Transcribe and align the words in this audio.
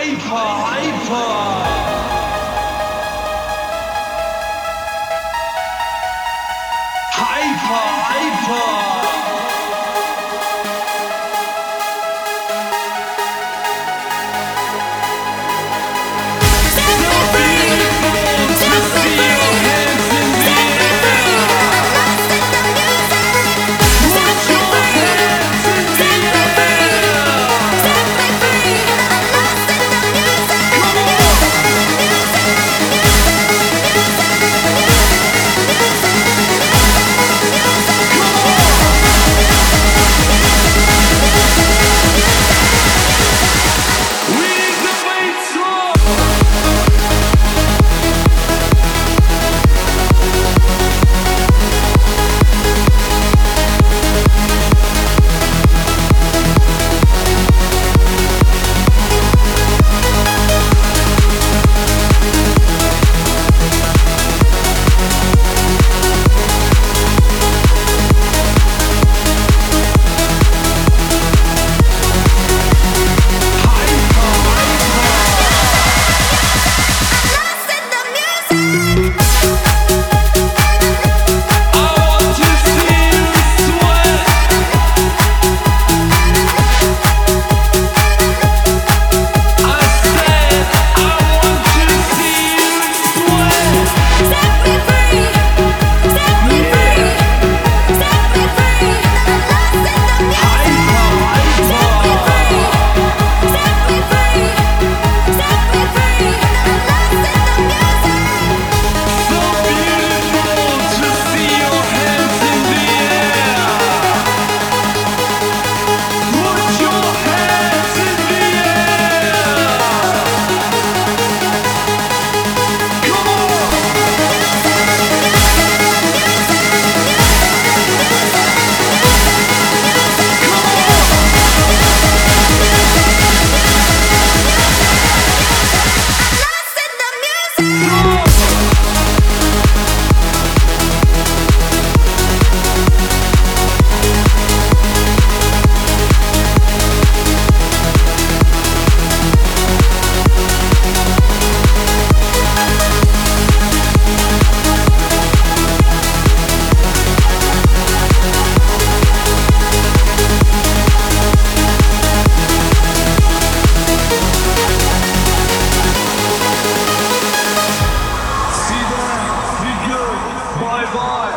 hyper, 0.00 0.48
hyper. 0.64 1.49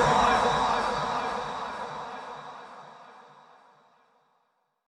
아 0.00 0.27